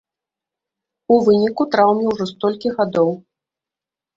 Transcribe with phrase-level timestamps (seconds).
[1.15, 3.09] У выніку траўме ўжо столькі гадоў!